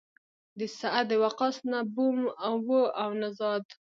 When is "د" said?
0.59-0.61